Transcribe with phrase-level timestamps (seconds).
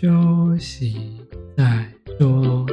[0.00, 0.96] 休息
[1.54, 1.86] 再
[2.18, 2.64] 说。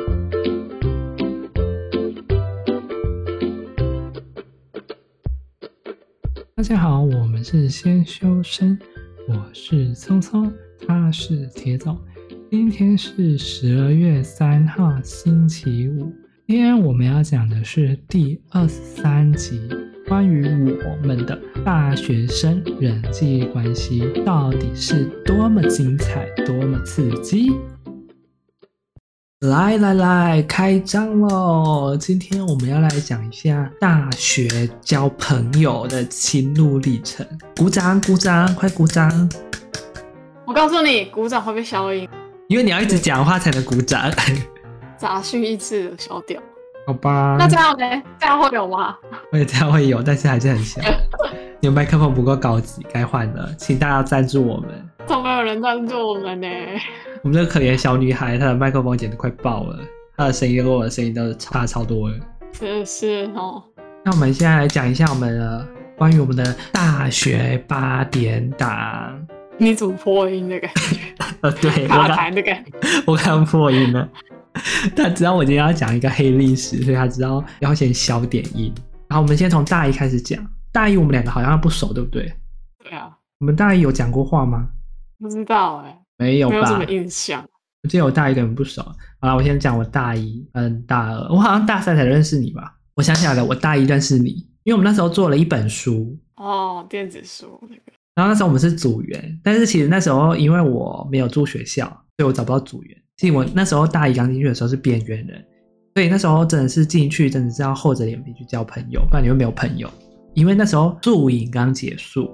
[6.56, 8.80] 大家好，我们是先修身，
[9.28, 10.50] 我是聪聪，
[10.88, 12.00] 他是铁总。
[12.50, 16.10] 今天是十二月三号，星期五。
[16.48, 19.60] 今天我们要讲的是第二十三集，
[20.08, 27.52] 关于我们的大学生人际关系到底是多么精彩，多么刺激。
[29.42, 31.96] 来来来，开张喽！
[31.96, 34.48] 今天我们要来讲一下大学
[34.82, 37.26] 交朋友的心路历程。
[37.56, 39.30] 鼓掌，鼓掌，快鼓掌！
[40.46, 42.08] 我告诉你，鼓掌会被消音。
[42.48, 44.12] 因为你要一直讲话才能鼓掌，
[44.98, 46.42] 杂讯一次消掉，
[46.88, 47.36] 好吧？
[47.38, 47.86] 那这样呢？
[48.18, 48.96] 这样会有吗？
[49.30, 50.82] 会，这样会有，但是还是很小。
[51.60, 54.70] 你们麦克风不够高级，该换了，请大家赞助我们。
[55.06, 56.48] 怎么没有人赞助我们呢？
[57.24, 59.78] 我们这个可怜的小女孩，她的麦克风简直快爆了，
[60.16, 62.16] 她的声音跟我的声音都差超多了。
[62.54, 63.62] 真是哦。
[64.06, 69.28] 那我们现在来讲一下我们的关于我们的大学八点档。
[69.58, 70.98] 你怎么破音的感觉？
[71.42, 72.72] 呃， 对，卡痰的感觉。
[73.06, 74.08] 我刚破音了。
[74.96, 78.74] 他知道我今天要讲一个黑历史，所以他知道要先消点音。
[79.08, 80.46] 然后我们先从大一开始讲。
[80.72, 82.32] 大一我们两个好像不熟，对不对？
[82.84, 83.10] 对啊。
[83.40, 84.70] 我们大一有讲过话吗？
[85.18, 86.56] 不知道哎、欸，没有吧？
[86.56, 87.44] 没有什么印象。
[87.84, 88.84] 我记得我大一跟你不熟。
[89.20, 92.76] 好了，我先讲我大一，嗯，大二，我好像大三才认识你吧？
[92.96, 94.30] 我想起来了，我大一认识你，
[94.64, 96.16] 因为我们那时候做了一本书。
[96.36, 97.82] 哦，电子书那个。
[98.14, 101.86] 然后那时候我们是组员，但是其实那时候因为我没有住学校，
[102.18, 102.98] 所以我找不到组员。
[103.18, 105.44] 其实我那时候大一刚进去的时候是边缘人，
[105.96, 109.90] 所以那时候真的是进去真的是要厚着脸皮去交朋友，不然你会没有朋友。
[110.36, 112.30] 因为那时候宿营刚结束，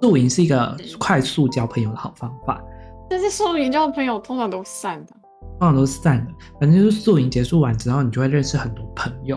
[0.00, 2.62] 宿营是一个快速交朋友的好方法。
[3.10, 5.12] 但是宿营交的朋友通常都散的，
[5.58, 6.32] 通常都是散的。
[6.60, 9.36] 反正就是宿营结束完之后，你就会认识很多朋友。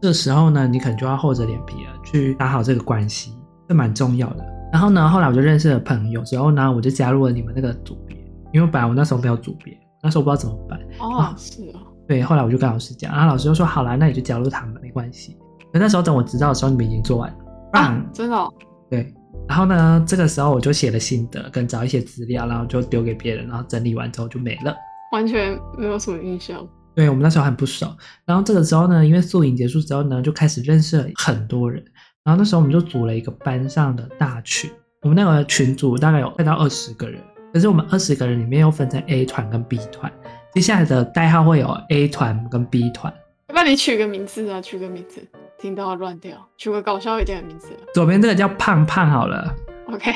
[0.00, 3.36] 这时候呢，你可能就要厚着脸皮了去打好这个关系，
[3.68, 4.46] 这蛮重要的。
[4.72, 8.16] 然后呢，后来我就认识了朋友，之后呢，我就加入了你们那个组别。
[8.52, 10.80] 因为本来我那时候没有组别，那时候我不知道怎么办。
[10.98, 11.80] 哦，是哦。
[12.08, 15.36] 对，后来我就跟老师讲，然后老师就说：“好啦，那你就加入他们，没关系。”
[15.72, 17.36] 可那时候等我知道的时候，你们已经做完了。
[17.72, 18.52] 啊，真的哦？
[18.90, 19.14] 对。
[19.48, 24.74] 然后呢，这个时候我就写了心得，跟找一些资料，然后就丢给别人，然后整理完之后就没了，
[25.12, 26.66] 完全没有什么印象。
[26.94, 27.86] 对，我们那时候很不熟。
[28.24, 31.80] 然后这个时候呢，因为宿营结束之后呢，就开始认识了很多人。
[32.24, 34.70] 然后那时候我们就组了一个班上的大群。
[35.02, 37.22] 我们那个群组大概有快到二十个人，
[37.52, 40.10] 可是我们二十个人里面又分成 A 团跟 B 团，
[40.54, 43.12] 接下来的代号会有 A 团跟 B 团。
[43.48, 45.20] 要不然你取个名字啊，取个名字，
[45.58, 47.68] 听到乱掉，取个搞笑一点的名字。
[47.92, 49.54] 左边这个叫胖胖好了。
[49.88, 50.12] OK。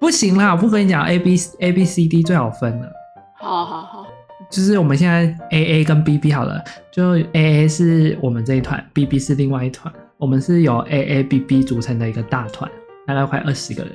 [0.00, 2.92] 不行啦，我不跟你讲 A B A B C D 最好分了。
[3.38, 4.06] 好好好，
[4.50, 11.62] 就是我们现在 A A 跟 B B 好了，就 A A 是我们这一团，B B 是另外一团，我们是由 A A B B
[11.62, 12.70] 组成的一个大团，
[13.06, 13.92] 大概快二十个人。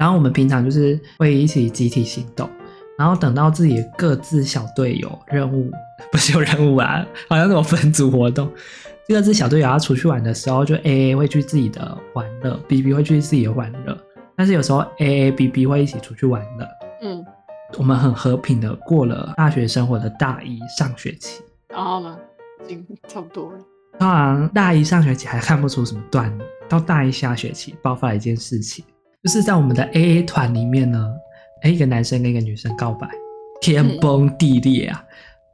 [0.00, 2.48] 然后我们平常就是会一起集体行动，
[2.96, 5.70] 然后等到自己各自小队有任务，
[6.10, 8.50] 不是有任务啊，好像那种分组活动，
[9.06, 13.94] 各自小队友要出去玩的时候，就 A A 会去自己的玩乐，B B 会去自己的玩乐，
[14.34, 16.66] 但是有时候 A A B B 会一起出去玩乐。
[17.02, 17.22] 嗯，
[17.76, 21.42] 我们很和平的过了大学生活的大一上学期。
[21.68, 22.16] 然后呢，
[22.64, 23.58] 已经差不多了。
[23.98, 28.82] 当然，大一上学期还看不出什么端倪，到大一下学期爆发了一件事情。
[29.22, 31.14] 就是在我们的 A A 团里面呢，
[31.62, 33.06] 一个男生跟一个女生告白，
[33.60, 35.04] 天崩地裂啊！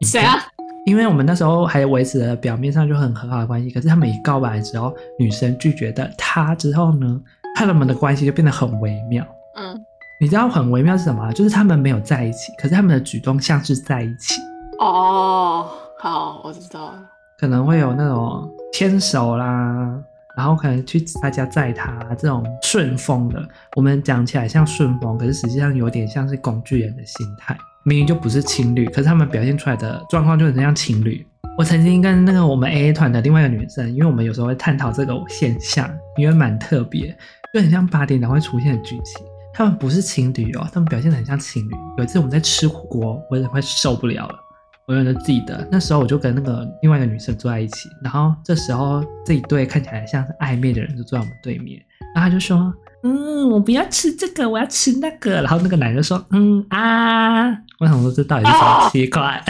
[0.02, 0.38] 谁啊？
[0.84, 7.20] 因为我们那时候还维持了表面上就很很好的关系，可是他们一告白的时候，女生拒绝的他之后呢，
[7.56, 9.26] 他们的关系就变得很微妙。
[9.56, 9.84] 嗯，
[10.20, 11.32] 你知道很微妙是什么？
[11.32, 14.40] 就是他们没有在一起，可是他们的举动像是在一起。
[14.78, 15.68] 哦，
[15.98, 17.02] 好，我知道了，
[17.36, 20.00] 可能会有那种牵手啦。
[20.36, 23.42] 然后可能去他家载他这种顺风的，
[23.74, 27.56] 我们讲起来像顺风，可是实际上有点像是工具人的心态。
[27.84, 31.26] 明明就不是情侣，可是他们表现出来的状况就很像情侣。
[31.56, 35.88] 我曾经跟那个我们 AA 团的另外一个女生，因为我们有时候会探讨这个现象，
[36.18, 37.16] 因为蛮特别，
[37.54, 39.24] 就很像八点档会出现的剧情。
[39.54, 41.72] 他们不是情侣哦，他们表现得很像情侣。
[41.96, 44.38] 有一次我们在吃火锅，我也快受不了了。
[44.86, 51.84] 我永远都记得，那时候我就跟那个另外一个女生坐在一起，然后这时候这一对看起来像是暧昧的人就坐在我们对面，
[52.14, 52.72] 然后他就说
[53.02, 57.50] ：“嗯，我不要吃这个，我要吃那个。”然后那个男的说：“嗯啊。”
[57.80, 59.42] 我想说这到底是什么奇怪？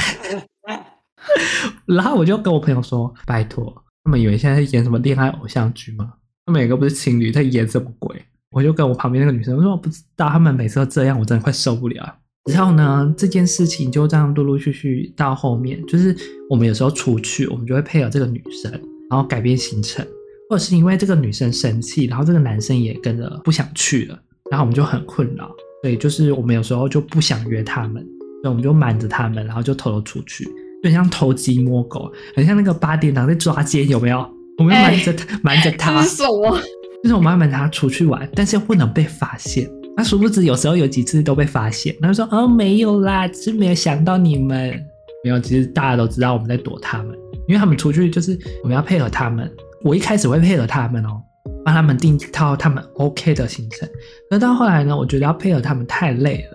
[1.84, 6.14] 然后我就跟我朋友说：“拜托，他们以为现在在演什么恋爱偶像剧吗？
[6.46, 16.14] 他们两个不是情侣，在演什么鬼？”我就跟我旁边那个女生说：“我不知道，他们每次都这样，我真的快受不了。”之后呢，这件事情就这样陆陆续续到后面，就是
[16.48, 18.70] 我们有时候出去，我们就会配合这个女生，
[19.10, 20.06] 然后改变行程，
[20.48, 24.18] 或者是因为这个女生生气，然后这个男生也跟着不想去了，
[24.50, 25.50] 然后我们就很困扰。
[25.82, 28.02] 所以就是我们有时候就不想约他们，
[28.42, 30.48] 所以我们就瞒着他们，然后就偷偷出去，
[30.82, 34.26] 就像偷鸡摸狗，很像那个八点档在抓奸，有没有？
[34.58, 36.58] 我们要瞒着他，瞒着他，是什么？
[37.02, 39.70] 就是我们要瞒着他出去玩，但是又不能被发现。
[39.96, 41.96] 那殊不知，有时候有几次都被发现。
[42.02, 44.78] 他就说：“哦，没有啦，只是没有想到你们。
[45.24, 47.16] 没有，其实大家都知道我们在躲他们，
[47.48, 49.50] 因为他们出去就是我们要配合他们。
[49.82, 51.22] 我一开始会配合他们哦，
[51.64, 53.88] 帮他们订一套他们 OK 的行程。
[54.30, 56.50] 那到后来呢，我觉得要配合他们太累了，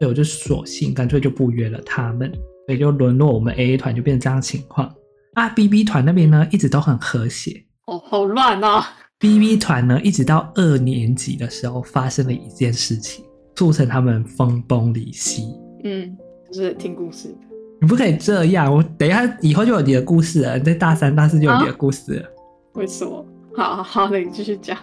[0.00, 2.32] 所以我就索性干脆就不约了他们。
[2.66, 4.92] 所以就沦落我们 AA 团就变成这样情况。
[5.34, 7.62] 啊，BB 团那边呢，一直都很和谐。
[7.86, 8.84] 哦，好乱啊
[9.18, 13.24] ！B B 团呢，一直到二年级的时候，发生了一件事情，
[13.54, 15.54] 促成他们分崩离析。
[15.84, 16.14] 嗯，
[16.52, 17.34] 就是听故事。
[17.80, 20.58] 你不可以这样，我等一下以后就有你的故事了。
[20.58, 22.28] 你在大三、大四就有你的故事了。
[22.74, 23.24] 为什么？
[23.56, 24.76] 好好那，你继续讲。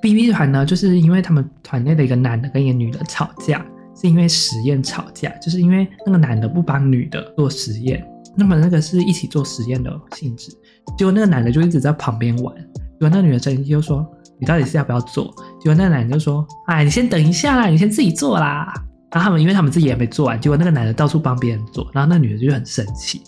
[0.00, 3.64] B B 团呢，就是因为他们团内的一个男的跟一个女的吵架，
[3.94, 8.04] 是因为实验吵架，就是因为那个男的不帮女的做实验，
[8.36, 10.50] 那么那个是一起做实验的性质，
[10.96, 12.54] 结果那个男的就一直在旁边玩。
[12.98, 14.04] 结果那女的生气就说
[14.40, 18.72] ：“你到底是要不要做？”结果那个男的就说：“哎，你先等一下啦，你先自己做啦。”
[19.10, 23.22] 然后他们因为他们自己也没做完，结果那个男的到处帮别人做，然后那女的就很生气。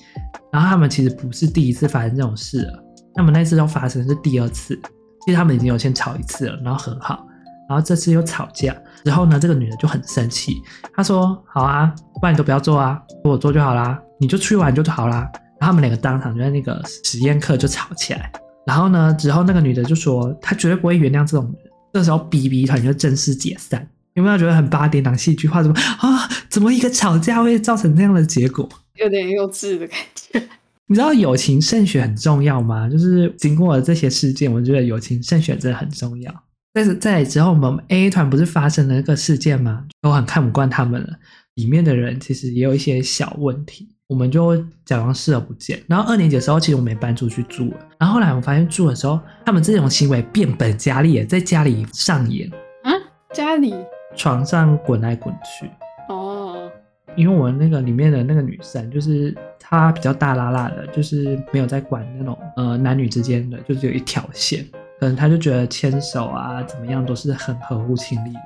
[0.52, 2.84] 然后他们其实不是第一次发生这种事了，
[3.14, 4.78] 他们那次又发生是第二次。
[5.24, 7.26] 其实他们已经有先吵一次了，然后和好，
[7.68, 8.76] 然后这次又吵架。
[9.04, 10.54] 之后呢，这个女的就很生气，
[10.94, 15.30] 她说：“好啊，不然你都不要做啊，我做就好啦，你就出去玩就好啦。”
[15.60, 18.32] 然后他们两个当场就在那个实验课就吵起来。
[18.66, 21.72] 然后呢，之后那个女的就说，她绝对不会原谅这种人。
[21.92, 23.88] 这时候，BB 团就正式解散。
[24.14, 25.62] 有没有觉得很八点档戏剧化？
[25.62, 26.28] 怎么啊？
[26.48, 28.68] 怎么一个吵架会造成这样的结果？
[28.94, 30.42] 有点幼稚的感觉。
[30.86, 32.88] 你知道友情慎选很重要吗？
[32.88, 36.32] 就是经过了这些事件，我觉得友情慎选真的很重要。
[36.72, 39.84] 但是在之后，我们 AA 团不是发生了一个事件吗？
[40.00, 41.08] 都很看不惯他们了。
[41.54, 43.88] 里面的人其实也有一些小问题。
[44.10, 45.80] 我们就假装视而不见。
[45.86, 47.76] 然后二年级的时候，其实我们也搬出去住了。
[47.96, 52.50] 然后后来我发现住的时候，他们这种行为变本加厉，在家里上演。
[52.82, 52.90] 啊，
[53.32, 53.72] 家里
[54.16, 55.70] 床上滚来滚去。
[56.08, 56.68] 哦。
[57.14, 64.66] 因为我们那个里面的那个女生，就是她比较大拉拉的，就是没有在管那种呃男女之间的，就是有一条线。
[64.98, 68.40] 可能她就觉得牵手啊怎么样都是很合乎情理的，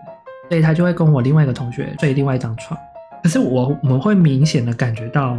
[0.50, 2.78] 所以她就会跟我另外一个同学睡另外一张床。
[3.24, 5.34] 可是我我们会明显的感觉到，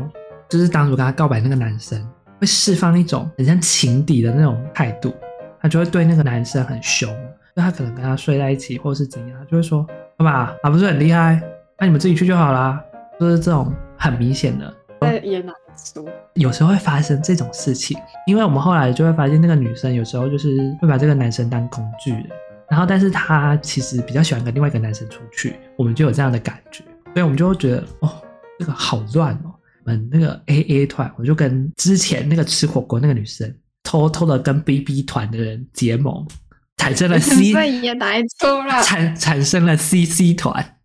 [0.49, 2.03] 就是当初跟他告白那个男生
[2.41, 5.13] 会释放一种很像情敌的那种态度，
[5.61, 7.07] 他就会对那个男生很凶，
[7.55, 9.85] 就他可能跟他睡在一起或是怎样，就会说，
[10.17, 11.39] 爸爸，他不是很厉害，
[11.77, 12.83] 那你们自己去就好啦。
[13.19, 16.09] 就是这种很明显的在演哪出？
[16.33, 17.95] 有时候会发生这种事情，
[18.25, 22.27] 因为我们后来就会发现那个女生有时候就是会把这个男生当工具人，
[22.67, 26.83] 然后但是她其实比较喜欢跟另外一个男生出去，我们就有这样的感觉。
[27.15, 28.21] 所以我们就会觉得哦，
[28.59, 29.55] 这个好乱哦。
[29.85, 36.27] 我们那个 AA 团，我就跟之前那个吃火锅那个女生，偷偷的跟 BB 团的人结盟，
[36.75, 37.51] 产生了 C，
[37.81, 40.77] 也来出了，产产生了 CC 团。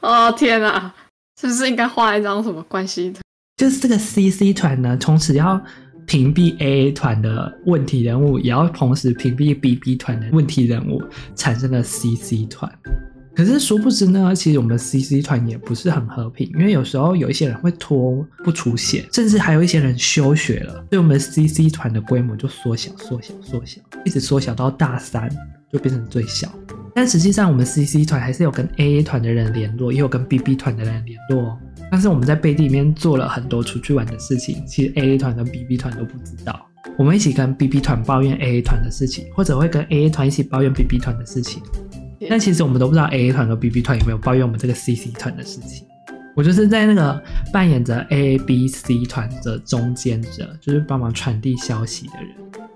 [0.00, 0.94] 哦天哪，
[1.40, 3.20] 是不是应该画一张什么关系图？
[3.56, 5.60] 就是这个 CC 团呢，从此要
[6.06, 11.02] 屏蔽 AA 团的问题人物，也要同时屏蔽 BB 团的问题人物，
[11.34, 12.70] 产生了 CC 团。
[13.36, 25.28] 可是殊不知呢，其实我们的 CC 团也不是很和平，因为有时候有一些人会拖不出现，甚至还有一些人休学了，所以我们 CC 团的规模就缩小、缩小、缩小，一直缩小到大三
[25.70, 26.50] 就变成最小。
[26.94, 31.58] 但实际上，我们 CC 团还是有跟 AA 团的人联络，也有跟 BB 团的人联络。
[31.90, 36.66] 但是我们在背地里面做了很多出去玩的事情，其实 AA 团跟 BB 团都不知道。
[36.96, 41.62] 我们一起跟 BB 团抱怨 AA 团的事情，或者会跟 AA 团一起抱怨 BB 团的事情。
[42.28, 45.86] 但其实我们都不知道 AA 团和 BB 团有没有抱怨我们这个 CC 团的事情。
[46.34, 52.30] 我就是在那个扮演着 A、B、C 团的中间者，就是帮忙传递消息的人。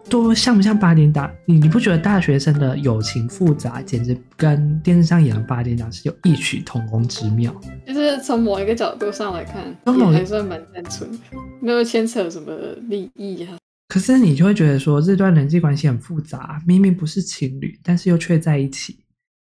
[0.08, 1.30] 多像不像八点档？
[1.44, 7.54] 你你不觉得大学生的友情复杂，简直跟电视上演的八点档是有异曲同工之妙？
[7.86, 9.62] 就是从某一个角度上来看，
[9.94, 11.18] 也还算蛮单纯的，
[11.60, 12.52] 没有牵扯什么
[12.88, 13.58] 利益啊。
[13.88, 18.99] 可是你就会觉得说，这段人际关系很复杂，明明不是情侣，但是又却在一起。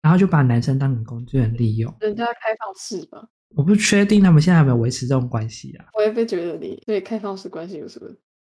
[0.04, 3.26] 然后就把男生当成工具人利用，人家开放式吧？
[3.56, 5.86] 我不确定他们现在有没有维持这种关系啊。
[5.96, 8.10] 我也不觉得你对开放式关系有什么？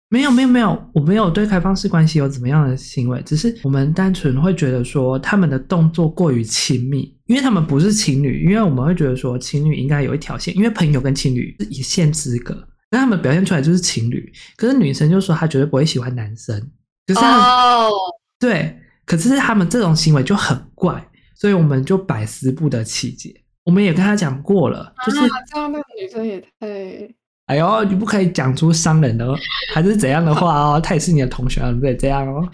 [0.09, 16.59] 没有没有没有，我没有对开放式关系有怎么样的行为，只是我们单纯会觉得说他们的动作过于亲密，因为他们不是情侣，因为我们会觉得说情侣应该有一条线，因为朋友跟情侣是一线之隔，但他们表现出来就是情侣，可是女生就说她绝对不会喜欢男生，
[17.05, 17.91] 可是哦，oh.
[18.39, 21.03] 对，可是他们这种行为就很怪，
[21.43, 23.35] 所以我们就百思不得其解。
[23.65, 25.19] 我们也跟他讲过了，就是
[25.51, 27.13] 这样，那个女生也太……
[27.47, 29.27] 哎呦，你不可以讲出伤人的
[29.73, 30.79] 还是怎样的话哦。
[30.81, 32.47] 他也是你的同学啊，不可以这样哦。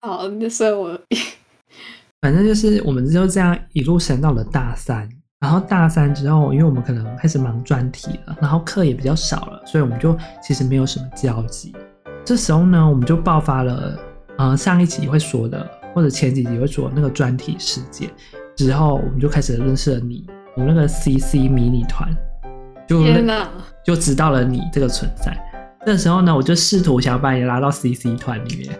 [0.00, 0.98] 好，那所以我
[2.20, 11.72] 反正就是我们就这样一路升到了大三，然后大三之后，因为我们可能开始忙专题了，然后课也比较少了，所以我们就其实没有什么交集。
[12.24, 13.96] 这时候呢，我们就爆发了，
[14.38, 18.10] 呃，上一集会说的，或者前几集会说那个专题事件
[18.56, 22.08] 之后，我们就开始认识了你，我们那个 CC 迷你团。
[22.88, 23.02] 就！
[23.84, 25.36] 就知道了你这个存在。
[25.86, 28.78] 那时候呢，我就试图想把你拉到 CC 团里面，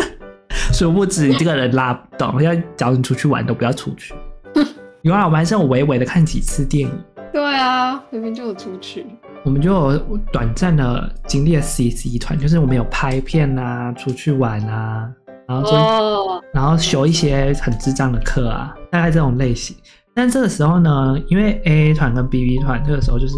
[0.72, 4.14] 殊不知你这个人拉不动，要找你出去玩都不要出去。
[5.02, 7.04] 原来我们还是有微微的看几次电影。
[7.32, 9.06] 对啊，明明就有出去。
[9.44, 15.08] 我们就有短暂的经历了 CC 团，就是我们有拍片啊，出去玩啊，
[15.48, 16.42] 然后就、oh.
[16.52, 19.76] 然后修一些很智障的课啊，大概这种类型。
[20.14, 23.34] 但这个时候呢，因为 A A 团跟 B B 团这个时候就是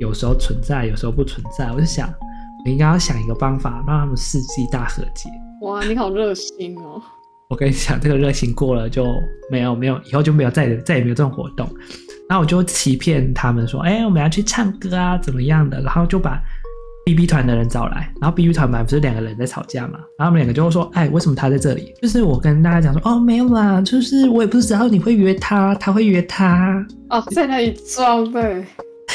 [0.00, 1.70] 有时候存在，有时候不存在。
[1.72, 2.08] 我就想，
[2.64, 5.28] 我应该要想一个办法，让他们世纪大和解。
[5.60, 7.00] 哇，你好热心哦！
[7.50, 9.06] 我跟你讲，这个热情过了就
[9.50, 11.68] 没有没有，以后就没有再再也没有这种活动。
[12.28, 15.80] 然后我就欺骗他们说，哎，我们要去唱歌啊，怎么样的？
[15.82, 16.42] 然后就把。
[17.04, 28.64] B B 团的人找来，然后 B B 团本来不是两个人在吵架嘛，然后他们两个就会说：“哎，为什么他在这里？”就是我跟大家讲说：“哦，没有啦，就是我也不知道你会约他，他会约他哦，在那里装呗。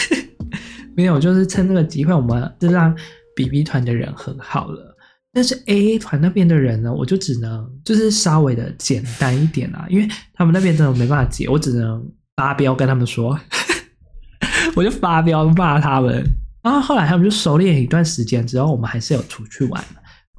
[0.98, 2.94] ”没有，就是趁这个机会，我们就让
[3.36, 4.96] B B 团的人和好了。
[5.32, 12.04] 但是 A A 团那边的人呢，我就只能就是稍微的简单一点啊，因为他们那边真的没办法解，我只能
[12.36, 13.40] 发飙跟他们说，
[14.76, 16.26] 我就发飙骂他们。
[16.66, 19.86] 然后后来他们就熟练一段时间之后，我们还是有出去玩。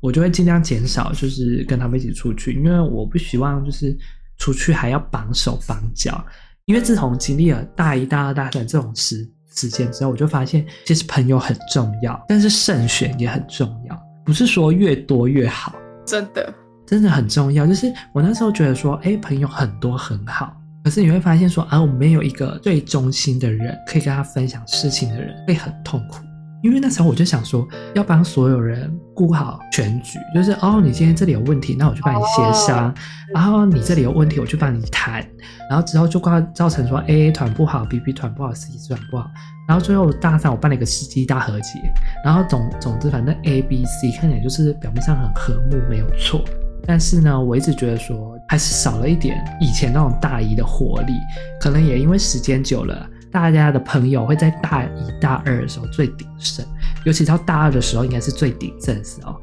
[0.02, 3.96] 我就会尽量减少，就是跟他们一起出去，因为我不希望就是
[4.36, 6.24] 出去还要绑手绑脚。
[6.64, 15.76] 因为自从经历了大一、大二、大三这种时时间之后，我就发现其实朋友很重要，但是慎选也很重要，不是说越多越好。
[16.04, 16.52] 真的，
[16.84, 17.64] 真的很重要。
[17.64, 20.56] 就是我那时候觉得说，哎，朋友很多很好。
[20.86, 26.20] 可是你会发现说啊，我没有一个最忠心的人可以跟他分享事情的人，会很痛苦。
[26.62, 27.66] 因为那时候我就想说，
[27.96, 32.94] 要帮所有人顾好全局，就是哦，你今天这里有问题，那我去帮你协商；
[33.34, 35.26] 然后你这里有问题，我去帮你谈。
[35.68, 39.28] 然后之后就挂造成说 A A 团不好，B B 团不好，C 团不好。
[39.66, 41.80] 然后最后大三我办了一个世纪大和解。
[42.24, 46.44] 然后总总之，反正 A B C 看起来就是表面上很和睦，没有错。
[46.86, 51.12] 但是呢，我一直觉得说还是少了一点以前那种大一的活力，
[51.60, 56.64] 可能也因为时间久了，大家的朋友会在大一大二的时候最鼎盛，
[57.04, 59.34] 尤其到大二的时候应该是最鼎盛的时候。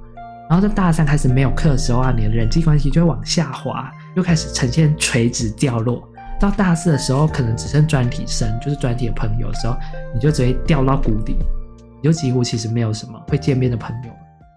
[0.50, 6.08] 然后在大三开始没有课的时候啊，你的人际关系就会往下滑，又开始呈现垂直掉落。
[6.40, 9.76] 到大四的时候，可能只剩专题生，就是专题的朋友的时候，
[10.14, 11.38] 你就直接掉到谷底，
[12.02, 14.13] 你就几乎其实没有什么会见面的朋友。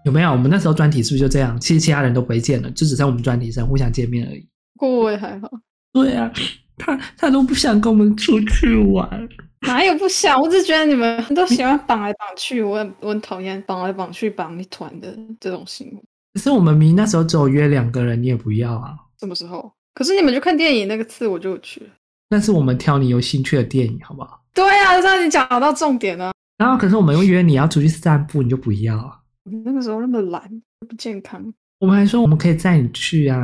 [0.07, 0.31] 有没有？
[0.31, 1.59] 我们那时候专题是不是就这样？
[1.59, 4.47] 其实其他人都不会见了，就只剩我们专题生互相见面而已。
[4.73, 5.51] 不过我也还好。
[5.91, 6.31] 对啊，
[6.77, 9.29] 他他都不想跟我们出去玩。
[9.67, 10.39] 哪有不想？
[10.39, 16.01] 我只觉得你们都喜欢绑来绑去，我很我很讨厌绑来绑去绑一团的这种行为。
[16.33, 18.95] 可是我们明明那时候只有约两个人，你也不要啊？
[19.19, 19.73] 什么时候？
[19.93, 21.81] 可是你们去看电影那个次我就去。
[22.29, 24.39] 那是我们挑你有兴趣的电影，好不好？
[24.53, 26.31] 对啊，让你讲到重点了。
[26.57, 29.19] 然后可是我们又约你要出去散步，你就不要啊？
[29.63, 30.41] 那个时候那么懒，
[30.87, 31.53] 不健康。
[31.79, 33.39] 我们还说我们可以载你去啊。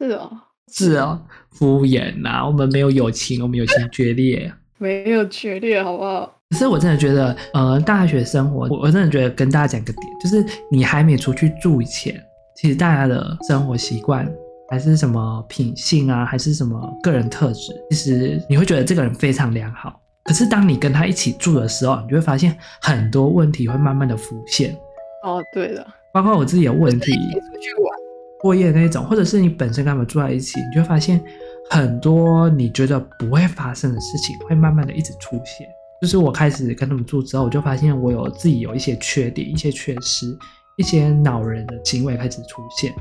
[0.00, 0.30] 是哦，
[0.72, 2.46] 是哦，敷衍呐、啊。
[2.46, 4.52] 我们没有友情，我们友情决裂。
[4.78, 6.34] 没有决裂，好不好？
[6.50, 12.18] 可是我真的觉得，呃，大学生活，我我真的觉得跟大家讲个点，就是你还没出去住以前，
[12.56, 14.26] 其实大家的生活习惯，
[14.70, 20.00] 还是什么品性啊，还是什么个人特质，其实你会觉得这个人非常良好。
[20.24, 24.74] 可是当你跟他一起住的时候，你就会发现很多问题会慢慢的浮现。
[25.22, 27.98] 哦，对了，包括我自己有问题，出去玩、
[28.40, 31.20] 过夜那种，或者是你本身跟他们住在一起，你就会发现
[31.70, 35.66] 很多你觉得不会发生的事情，会慢慢的一直出现。
[36.00, 40.26] 就是我开始跟他们住之后，我就发现我有自己有一些缺点、一些缺失、
[40.76, 42.92] 一些恼人的行为开始出现。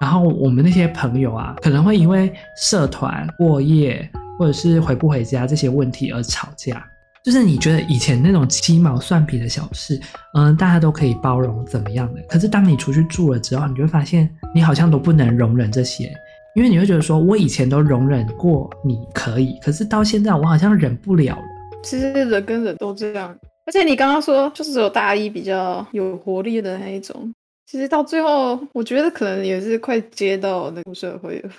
[0.00, 2.30] 然后我们那些朋友啊，可能会因为
[2.60, 4.06] 社团过夜
[4.38, 6.84] 或者是回不回家这些问题而吵架。
[7.24, 9.98] 就是你觉得以前那种鸡毛蒜皮的小事，
[10.34, 12.20] 嗯，大家都可以包容怎么样的？
[12.28, 16.12] 可是当你出去住了之后，你就会发现你好像都不能容忍这些，
[16.54, 21.42] 因为你会觉得说，我以前都容忍过你可以，可是到现在我好像忍不了了。
[21.82, 27.32] 其实人跟人都这样，而且你刚刚说就是只有大一比较有活力的那一种，
[27.64, 31.50] 其实到最后我觉得可能也是快接到那个社会了，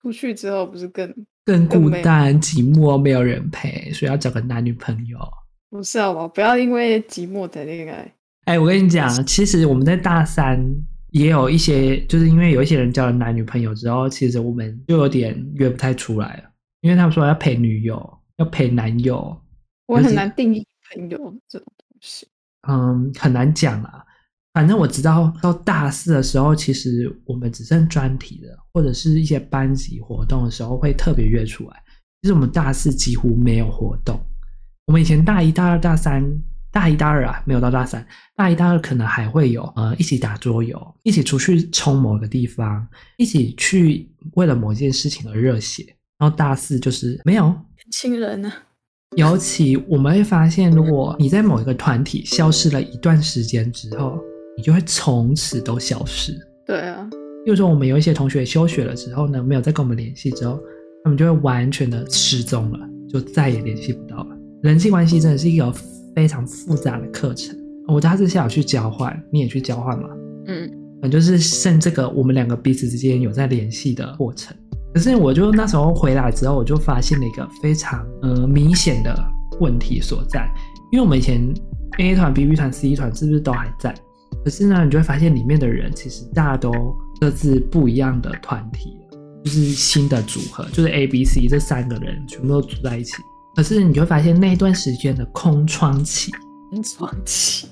[0.00, 1.12] 出去之后不是更。
[1.48, 5.18] 更孤单寂寞，没有人陪，所以要找个男女朋友。
[5.70, 6.28] 不是好吧？
[6.28, 7.94] 不要因为寂寞谈恋爱。
[8.44, 10.62] 哎、欸，我跟你讲，其实我们在大三
[11.10, 16.50] 也有一些，就是因为有一些人交了男女朋友之后，其实我们就有点约不太出来了，
[16.82, 19.34] 因为他们说要陪女友，要陪男友。
[19.86, 22.28] 我很难定义朋友这种东西。
[22.68, 24.04] 嗯，很难讲啊。
[24.54, 31.82] 反正我知道，到大四的时候，其实我们只剩专题的，或者是一些班级活动的时候会特别约出来。
[32.22, 34.18] 其实我们大四几乎没有活动。
[34.86, 36.24] 我们以前大一、大二、大三，
[36.72, 42.84] 大一、大二啊，没有到大三，大一、大二可能还会有，呃，一起打桌游，一起出去冲某个地方，
[43.18, 45.84] 一起去为了某件事情而热血。
[46.18, 47.54] 然后大四就是没有
[47.92, 48.52] 亲人呢。
[49.16, 54.18] 尤其我们会发现，如果你在某一个团体消失了一段时间之后，
[54.58, 56.36] 你就会从此都消失。
[56.66, 57.08] 对啊，
[57.44, 60.58] 比如说我们有一些同学休学了之后呢，没有再跟我们联系之后，
[61.04, 64.36] 他们就会完全的失踪了，就再也联系不到了。
[64.64, 65.72] 人际关系真的是一个
[66.12, 67.56] 非常复杂的课程。
[67.86, 70.08] 我大四下有去交换，你也去交换嘛？
[70.48, 70.68] 嗯，
[71.00, 74.56] 反正就是剩这个我们两个彼此之间有在联系的过程。
[74.92, 79.16] 可是我就那时候回来之后，我就发现了一个非常呃明显的
[79.60, 80.52] 问题所在，
[80.90, 81.40] 因为我们以前
[82.00, 83.94] A 团、B 团、C 团是不是都还在？
[84.44, 86.72] 可是呢，你就会发现里面的人其实大家都
[87.20, 88.96] 各自不一样的团体，
[89.44, 93.14] 就是新的组合，就是 A、B、C 这三个人全部都组在一起。
[93.56, 96.30] 可是你就会发现那一段时间的空窗期，
[96.70, 97.66] 空窗期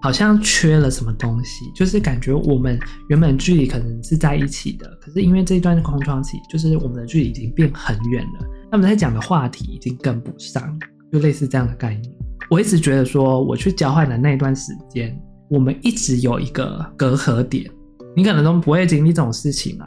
[0.00, 10.78] 好像缺了什么东西，就是感觉我们原本距离可能是在一起的，可是因为这一段空窗期，就是我们的距离已经变很远了，他们在讲的话题已经跟不上，
[11.12, 12.14] 就类似这样的概念。
[12.48, 15.20] 我一直觉得说，我去交换的那一段时间。
[15.48, 17.70] 我们一直有一个隔阂点，
[18.16, 19.86] 你可能都不会经历这种事情嘛，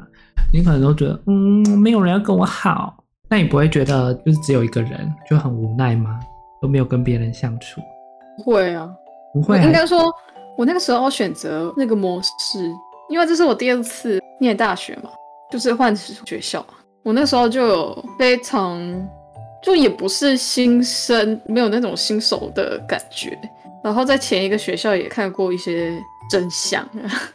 [0.54, 6.19] 你可能都觉得，嗯，没有人要跟我好，那你不会觉得就是只有一个人就很无奈吗？
[6.62, 7.82] 都没有跟别人相处？
[8.38, 8.89] 不会啊，
[9.34, 9.62] 不会。
[9.63, 10.12] 应该说，
[10.58, 12.72] 我那个时候选择那个模式，
[13.10, 15.10] 因为这是我第二次念大学嘛，
[15.52, 16.65] 就是换学校，
[17.04, 18.78] 我那时候就有非常，
[19.62, 23.38] 就也不是新生，没有那种新手的感觉。
[23.84, 25.98] 然后在前一个学校也看过一些
[26.30, 26.86] 真相，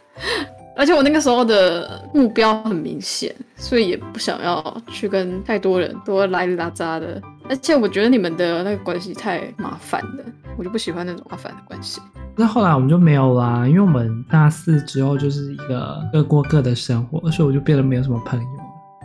[0.77, 7.21] 而且我那个时候的目标很明显，所以也不想要去跟太多人都来拉杂的。
[7.49, 10.23] 而且我觉得你们的那个关系太麻烦了，
[10.57, 12.01] 我就不喜欢那种麻烦的关系。
[12.35, 18.47] 那后来我们就没有啦，因为我们大四之后就是一个各过各的生活，所以我就变得没有什么朋友。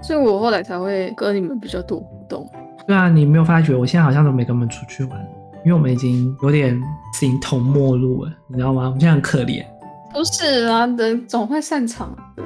[0.02, 2.50] 所以我后来才会跟你们比较多互动。
[2.90, 5.20] 对啊，你没有发觉我现在好像都没跟他们出去玩？
[5.64, 6.76] 因为我们已经有点
[7.14, 8.86] 形同陌路了，你知道吗？
[8.86, 9.64] 我们现在很可怜。
[10.12, 12.42] 不是啊，人总会散场的。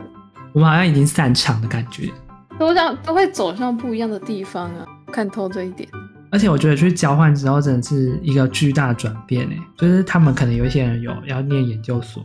[0.52, 2.10] 我们好像已经散场的感觉。
[2.58, 5.88] 都这都会走向不一样的地方啊，看透这一点。
[6.30, 9.58] 而且我觉得去交换之后，真的是一个巨大转变诶。
[9.78, 12.22] 就是他们可能有一些人有要念研究所，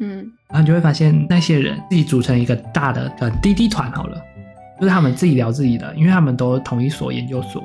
[0.00, 4.20] 嗯，然后你就会发现那些人自己组成一个大的呃滴滴团好了，
[4.82, 7.62] 就是他们自己聊自己的，因为他们都同一所研究所。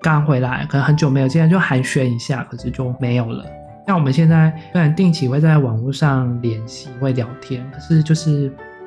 [0.00, 3.44] 刚回来，可能很久没有见，就寒暄一下，可是就没有了。
[3.84, 8.42] 像我们现在虽然定期会在网络上联系，会聊天，可是就是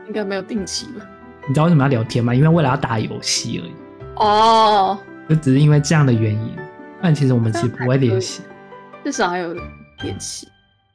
[0.07, 1.05] 应该没有定期吧？
[1.49, 2.33] 你知道为什么要聊天吗？
[2.33, 3.73] 因为为了要打游戏而已。
[4.15, 6.55] 哦，就只是因为这样的原因。
[7.01, 8.41] 但其实我们其实不会联系，
[9.03, 9.53] 至少还有
[10.01, 10.47] 联系。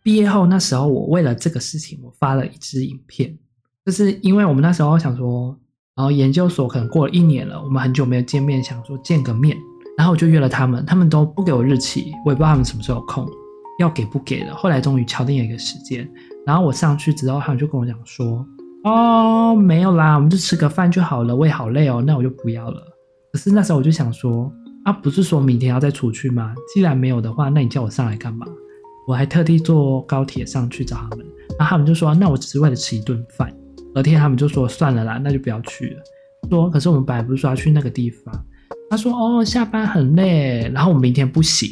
[0.02, 3.36] 毕业后那时候，我为了这个事情，我发了一支影片，
[3.84, 5.54] 就是因为我们那时候想说，
[5.96, 9.56] 然后研究所可能过了一年了，我们很久没有见面，想说见个面。
[9.98, 13.28] 然后我就约了他们，他们都不给我日期，我也不知道他们什么时候有空，
[13.78, 14.54] 要给不给的。
[14.54, 16.10] 后来终于敲定了一个时间，
[16.46, 18.46] 然后我上去之后，他们就跟我讲说
[18.84, 22.80] ：“哦，没有啦，我们就吃个饭就好了，我也好累哦，那我就不要了。”
[23.30, 24.50] 可是那时候我就想说
[24.86, 26.54] ：“啊，不是说明天要再出去吗？
[26.72, 28.46] 既然没有的话，那你叫我上来干嘛？”
[29.06, 31.26] 我还特地坐高铁上去找他们，
[31.58, 33.52] 然后他们就说：“那我只是为了吃一顿饭。”
[33.94, 36.02] 隔天他们就说：“算了啦，那就不要去了。”
[36.48, 38.46] 说：“可是我们本来不是说要去那个地方。”
[38.90, 41.70] 他说：“哦，下班很累，然后我明天不行。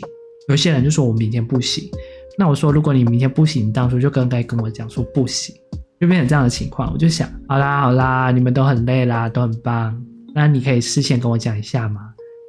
[0.49, 1.91] 有些人就说我明天不行。
[2.39, 5.55] 那我说，如果你明天不行，你当初就更该跟我讲说不行，
[6.01, 6.93] 就变成这样的情况。
[6.93, 10.01] 我就想，好啦好啦，你们都很累啦，都很棒。
[10.35, 12.01] 那你可以事先跟我讲一下吗？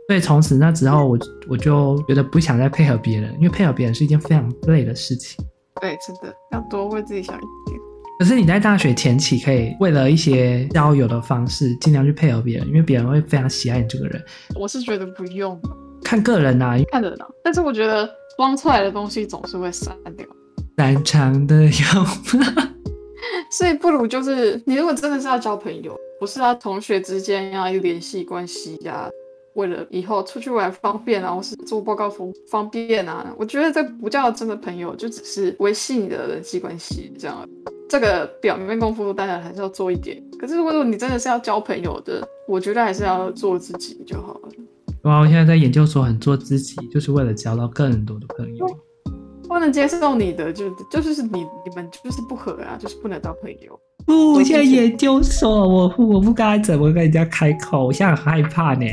[0.08, 5.43] 所以从此那之后我，我我就觉得不想再配合别人，因为配合别人是一件非常累的事情。
[5.82, 7.79] 对，真的要多为自己想一点。
[8.19, 14.21] 可是你在大学前期可以为了一些交友的方式，尽量去配合别人，因为别人会非常喜爱你这个人。
[14.60, 15.58] 我是觉得不用，
[16.03, 17.25] 看个人啊，看人啊。
[17.41, 20.27] 但是我觉得装出来的东西总是会散掉。
[20.75, 22.73] 散场的有吗？
[23.49, 29.10] 所以不如就是你如果真的是要交朋友，不是要同学之间要有联系关系呀、啊，
[29.53, 37.47] 为了以后出去玩方便啊，或是做报告方方便啊，我觉得这不叫真的朋友，就只是维系你的人际关系这样。
[37.89, 44.49] 这个表面功夫当然还是要做一点，可是如果你真的是要交朋友的，我觉得还是要做自己就好了。
[45.04, 48.67] 哇，我现在在研究所很做自己，就是为了交到更多的朋友。
[49.47, 53.80] 不能接受你的，就就是你你们就是不合啊，就是不能当朋友。
[54.06, 58.86] 不，我现在研究所，我我不该怎么跟人家开口，我现在很害怕呢。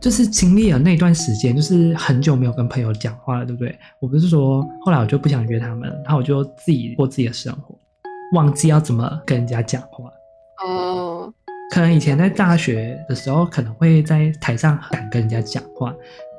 [0.00, 3.74] 就是经历了那段时间，就是很久没有跟朋友讲话了，对不对？
[4.00, 7.74] 我不是说后来我就不想约他们，然后我就自己过自己的生活，
[8.34, 10.10] 忘记要怎么跟人家讲话。
[10.66, 11.32] 哦，
[11.70, 15.94] 可能以前在大学的时候，可能会在台上敢跟人家讲话。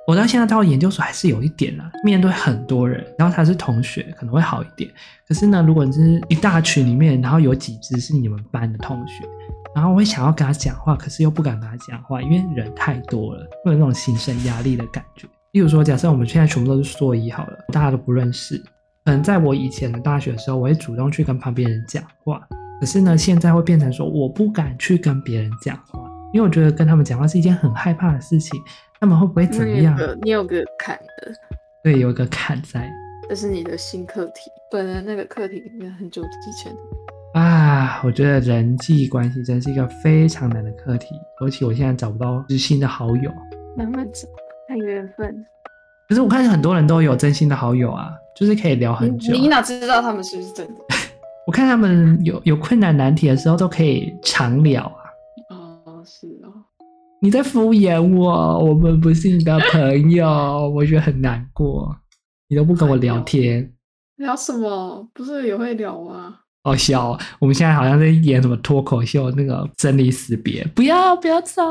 [0.08, 4.88] 我到现在到研究所还是有一点啦，面对很多人，然后他是同学，可能会好一点。
[5.28, 9.26] 可是呢，如果你是一大群里面，然后有几只是你们班的同学，
[9.74, 15.28] 然后我会想要跟他讲话，可是又不敢跟他讲话，因为人太多了，会有那种心生压力的感觉。
[15.54, 18.64] 例如说，假设我们现在全部都是硕一好了，大家都不认识，
[19.06, 22.42] 可能在我以前的大学的时候，我会主动去跟旁边人讲话，
[22.80, 26.00] 可是呢，现在会变成说我不敢去跟别人讲话，
[26.34, 28.60] 因为我觉得跟他们讲话是一件很害怕的事情。
[29.00, 29.96] 他们会不会怎么样？
[30.24, 31.32] 你有个坎的，
[31.84, 32.90] 对，有一个坎在。
[33.30, 36.74] 这是你的新课题，本来那个课题应该很久之前。
[37.34, 41.08] 啊，我觉得人际关系真是一个非常难的课题，
[41.42, 43.32] 而且我现在找不到知心的好友。
[43.78, 44.28] 慢慢找，
[44.68, 45.46] 看缘分。
[46.08, 49.36] 可是我看很多人都有真心的好友啊，就是可以聊很久啊。
[49.36, 50.82] 你，你哪知道他们是不是真的？
[51.48, 55.02] 我看他们有有困难难题的时候都可以常聊啊。
[55.56, 56.52] 哦，是哦。
[57.22, 60.28] 你在敷衍我，我们不是你的朋友，
[60.76, 61.96] 我觉得很难过。
[62.48, 63.74] 你都不跟我聊天，
[64.18, 65.08] 聊什么？
[65.14, 66.36] 不是也会聊吗？
[66.64, 71.64] 好笑，我们现在好像在演什么脱口秀，那个真离死别，不要不要走，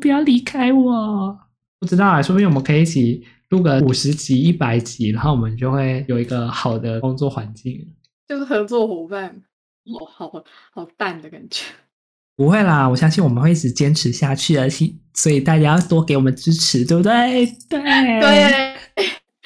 [0.00, 1.38] 不要离开我。
[1.80, 7.86] 不知道啊，说不定我们可以一起录个五十集、一百集，然后我们就会有一个好的工作环境，
[8.28, 9.42] 就是合作伙伴。
[9.84, 10.30] 哦，好
[10.72, 11.64] 好淡的感觉。
[12.36, 14.68] 不会啦，我相信我们会一直坚持下去的，
[15.14, 17.46] 所以大家要多给我们支持，对不对？
[17.68, 17.80] 对
[18.20, 18.74] 对，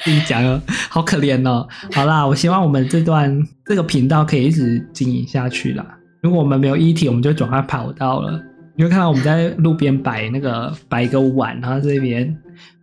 [0.05, 0.61] 自己讲了，
[0.91, 1.67] 好可怜哦。
[1.93, 5.99] 好啦，我希望我们这段这个频道可以一直经营下去啦。
[6.23, 8.39] 如果我们没有议题，我们就转换跑道了。
[8.77, 12.37] 你会看到我们在路边摆那个摆一个碗，然后这边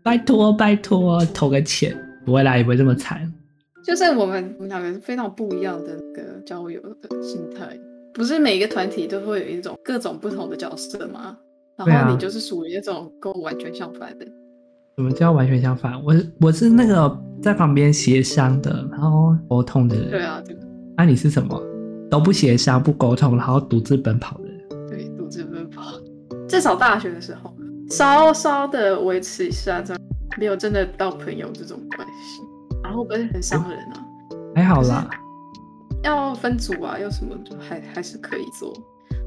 [0.04, 3.32] 拜托拜托投个钱，不会啦，也不会这么惨。
[3.84, 7.78] 就是我们我们两个是非常不一样的那个交友的心态。
[8.14, 11.38] 不是每一个团体都会有一种各种不同的角色吗？
[11.78, 14.26] 然后你就是属于那种跟我完全相反的。
[14.98, 15.94] 什么叫完全相反？
[16.04, 20.10] 我我是那个在旁边协商的，然后沟通的人。
[20.10, 20.58] 对啊，对。
[20.98, 21.62] 那、啊、你是什么？
[22.10, 24.88] 都不协商、不沟通，然后独自奔跑的人。
[24.90, 25.84] 对，独自奔跑。
[26.48, 27.54] 至少大学的时候，
[27.89, 30.02] 稍稍的维持一下，这样
[30.38, 32.41] 没有真的到朋友这种关系，
[32.84, 34.06] 然后不是很伤人啊。
[34.56, 35.10] 还好啦。
[36.04, 38.73] 要分组啊，要什么还还是可以做，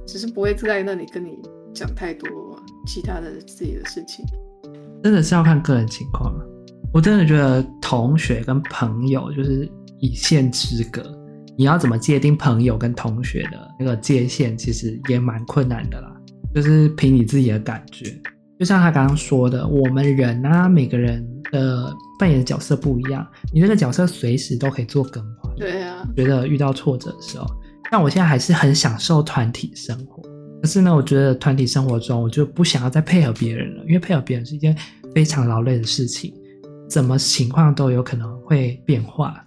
[0.07, 1.39] 只是不会在那里跟你
[1.75, 2.29] 讲太多
[2.87, 4.25] 其他的自己的事情。
[5.03, 6.33] 真的是要看个人情况。
[6.95, 11.03] 我真的觉得同学跟朋友就是一线之隔，
[11.59, 16.15] 你要怎么界定朋友跟同学的那个界限，其实也蛮困难的啦。
[16.55, 18.15] 就是凭你自己的感觉，
[18.63, 21.21] 就像他刚刚说的，我们人啊，每个人
[21.51, 25.53] 的扮演的角色不一样，你这个角色随时都可以做更换。
[25.57, 27.47] 对啊，觉得遇到挫折的时候，
[27.91, 30.23] 但我现在还是很享受团体生活。
[30.63, 34.79] 可是呢，我觉得团体生活中，我就不想要再配合别人了，因为配合别人是一件
[35.13, 36.33] 非常劳累的事情，
[36.89, 39.45] 怎么情况都有可能会变化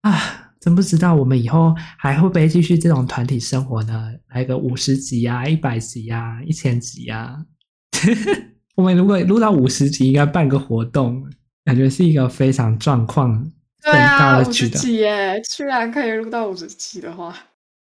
[0.00, 0.18] 啊！
[0.60, 4.10] 真不知道我们以后还会不会继续这种团体生活呢？
[4.34, 7.36] 来个五十集啊，一百集啊，一千集啊！
[8.76, 11.26] 我们如果录到五十集，应该办个活动，
[11.64, 13.50] 感觉是一个非常状况。
[13.82, 15.40] 对啊，五十集耶！
[15.56, 17.34] 居然可以录到五十集的话，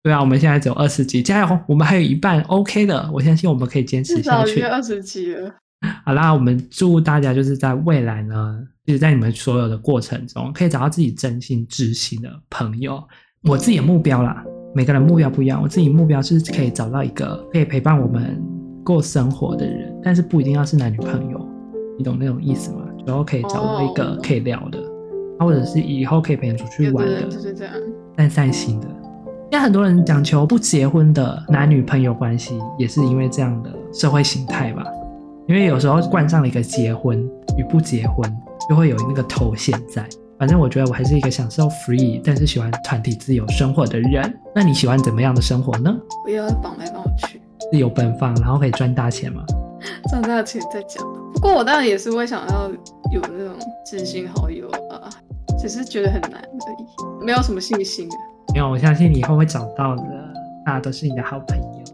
[0.02, 1.60] 对啊，我们现在只有二十集，加油！
[1.66, 4.56] 我们还有一半 OK 的，我相信我们可以坚持下去。
[4.56, 5.54] 至少二十集了。
[6.04, 13.02] 好啦，我们祝大家就是在未来呢，就是在你们所有的过程中，可以找到自己真心知心的朋友。
[13.44, 18.42] 我自己的目标啦，每个人目标不一样，我自己目标是可以找到一个可以陪伴我们
[18.88, 21.38] 过生活的人，但是不一定要是男女朋友。
[21.98, 22.78] 你懂那种意思吗？
[23.06, 24.78] 然后可以找到一个可以聊的，
[25.38, 27.74] 或者是以后可以陪你出去玩的，就是这样，
[28.16, 28.86] 散散心的。
[29.50, 34.82] 现在很多人讲求不结婚的男女朋友关系，也是因为这样的社会形态吧？
[35.46, 37.18] 因为有时候冠上了一个结婚
[37.58, 38.34] 与不结婚，
[38.70, 40.02] 就会有那个头衔在。
[40.38, 44.32] 反正我觉得我还是一个享受 free，但是喜欢团体自由生活的人。
[44.54, 45.94] 那你喜欢怎么样的生活呢？
[46.24, 47.37] 不要绑来绑去，
[47.70, 49.44] 自由奔放，然后可以赚大钱吗？
[50.10, 51.04] 赚大钱再讲。
[51.34, 52.70] 不过我当然也是会想要
[53.12, 53.54] 有那种
[53.86, 55.08] 知心好友啊，
[55.58, 58.08] 只是觉得很难而已，没有什么信心。
[58.54, 60.02] 没有，我相信你以后会找到的，
[60.64, 61.84] 大家都是你的好朋友。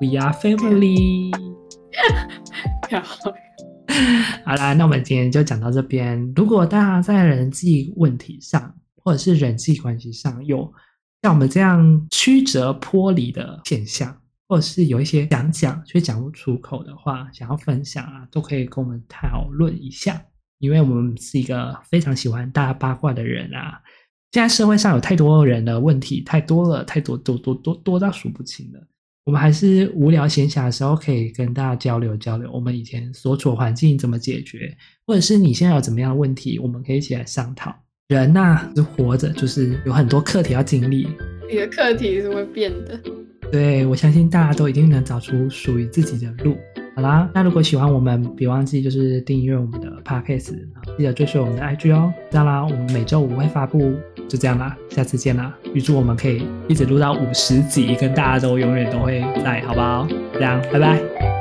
[0.00, 1.32] We are family。
[4.44, 6.32] 好啦，那我们今天就讲到这边。
[6.34, 10.72] 如果大家在人际问题上，或者是人际关系上有
[11.22, 14.16] 像我们这样曲折剥离的现象，
[14.48, 20.20] 或者是有一些想讲却讲不出口的话，想要分享啊，都可以跟我们讨论一下。
[20.58, 23.80] 因为我们是一个非常喜欢大八卦的人啊。
[24.32, 28.80] 现在社会上有太多人的问题，太多了，太多多多多多到数不清了。
[29.24, 32.50] 我们还是无聊闲暇的时候，可以跟大家交流交流。
[32.50, 37.74] 我们以前所处环境怎么解决，或者是你现在有怎么样的问题，我们可以一起来商讨。
[38.08, 41.06] 人呐、啊，就活着，就是有很多课题要经历。
[41.48, 43.00] 你的课题是会变的。
[43.50, 46.56] 对，我相信大家都一定能找出属于自己的路。
[46.94, 50.52] 好啦，那如果喜欢我们，别忘记就是订阅我们的 podcast，
[50.96, 52.12] 记得追随我们的 IG 哦。
[52.30, 53.94] 这样啦，我们每周五会发布，
[54.28, 55.54] 就这样啦，下次见啦。
[55.72, 60.08] 预祝我们可以一直录到五十集，跟大家都永远都会在，好不好？
[60.34, 61.37] 这样，拜拜。